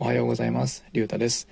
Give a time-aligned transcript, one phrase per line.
[0.00, 0.84] おはようございます。
[0.92, 1.46] りゅうたです。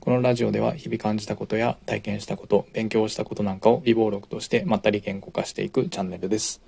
[0.00, 6.60] このラジオでは日々感じたことや体験したこと勉強したことなんかを微暴録としてまったり言語化していくチャンネルです。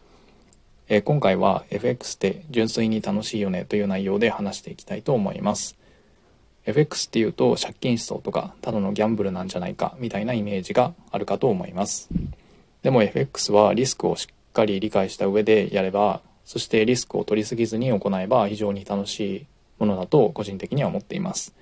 [0.87, 5.77] えー今回は FX って純粋に楽しいよねという内容で話していきたいと思います。
[6.65, 12.09] FX っていうと借金思想とかただのギャンブルなんじゃないかみたいなイメージがあるかと思います。
[12.83, 19.47] でも FX はリスクをしっかり理解した上でやればそしてリスクを取りすぎずに行えば非常に楽しい
[19.79, 21.55] ものだと個人的には思っています。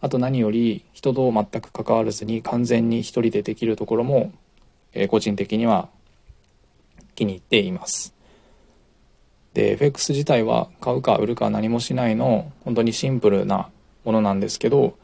[0.00, 4.32] あと何より人と全く関わらずに完全に一人でできるところも、
[4.92, 5.88] え個人的には
[7.14, 8.14] 気に入っています。
[9.54, 13.70] で FX 自体は買うか売るか何もしないの本当にシンプルな
[14.04, 14.98] ものなんですけど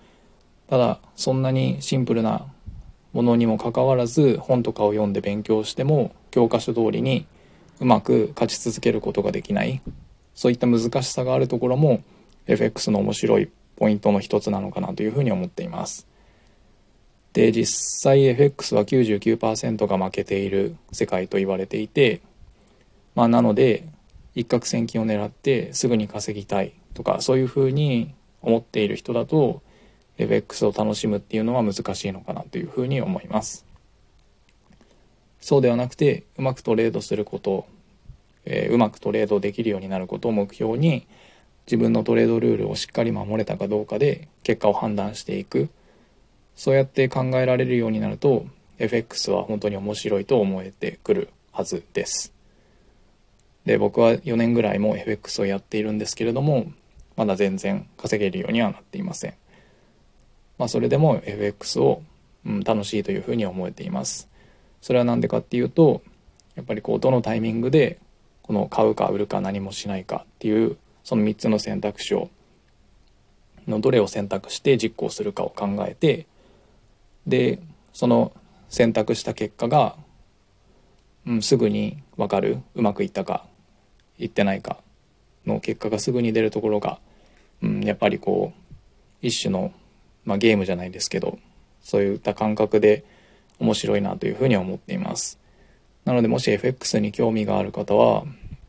[0.68, 2.46] ただそんなにシンプルな
[3.12, 7.26] ものにもかかわらず本とかを読んで勉強しても教科書通りに
[7.80, 9.80] うまく勝ち続けることができない。
[10.34, 12.02] そういった難しさがあるところも
[12.46, 16.06] FX の面白いポイントの一つなのかなというふうに思っています。
[17.32, 22.20] で実際 FX は99%が負けている世界と言われていて
[23.14, 23.86] まあなので
[24.34, 29.62] 一攫千金を狙ってすぐに稼ぎたいとかそういうふうに思っている人だと
[30.18, 33.64] FX を楽しむっていうのは難しいのかなというふうに思います。
[35.40, 37.66] そうではなくてうまくトレードすること、
[38.44, 41.06] えーうまくトレードできるようになることを目標に
[41.70, 45.68] 自分のトレードルールをしっかり守れたかどうかで結果を判断していく。
[46.56, 48.44] そうやって考えられるようになると
[48.80, 52.32] FX は本当に面白いと思えてくるはずです。
[53.64, 56.72] で僕は4年ぐらいも FX をやっているんですけれども
[57.14, 59.34] まだ全然稼げるようにはなっていません。
[60.58, 62.02] まあそれでも FX を、
[62.44, 64.28] うん、楽しいというふうに思えています。
[64.80, 66.02] それは何でかっていうと
[66.56, 68.00] やっぱりこうどのタイミングで
[68.42, 72.30] この買うか売るか何もしないかっていうその3つの選択肢を
[73.66, 76.26] のどれを選択して実行するかを考えて
[77.26, 77.60] で
[77.92, 78.32] その
[78.68, 79.96] 選択した結果が、
[81.26, 83.44] うん、すぐに分かるうまくいったか
[84.18, 84.78] いってないか
[85.46, 86.98] の結果がすぐに出るところが、
[87.62, 89.72] うん、やっぱりこう一種の、
[90.24, 91.38] まあ、ゲームじゃないですけど
[91.82, 93.04] そういった感覚で
[93.58, 95.38] 面白いなというふうには思っています。
[96.04, 98.24] なのでもし FX に興味がある方は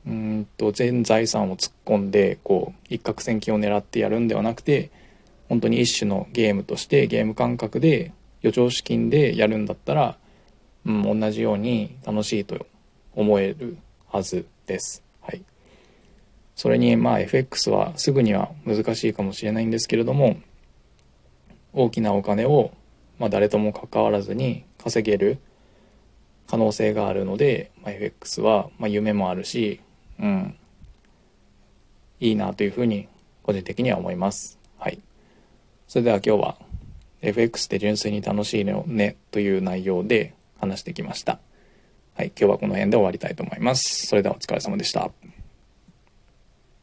[0.07, 4.91] うんと全財産を突っ込んでこう一攫千金を狙ってやるんではなくて
[5.49, 10.17] 本当に一種のゲームとしてゲーム感覚で余剰資金でやるんだったら、
[10.85, 12.65] うん、同じように楽しいと
[13.13, 15.03] 思えるはずです。
[15.21, 15.43] はい、
[16.55, 20.37] それにまあ FX はすぐには難しいかもしれないんですけれども
[21.73, 22.71] 大きなお金を、
[23.19, 25.37] まあ、誰とも関わらずに稼げる
[26.47, 29.79] 可能性があるので、まあ、FX はまあ夢もあるし、
[30.21, 30.55] うん、
[32.19, 33.07] いいなというふうに
[33.43, 34.59] 個人的には思います。
[34.77, 34.99] はい、
[35.87, 36.57] それでは今日は
[37.21, 41.39] FX で純粋に楽しいのねという内容で話してきました。
[42.15, 44.07] はい、今日はこの辺で終わりたいと思います。
[44.07, 45.11] それではお疲れ様でした。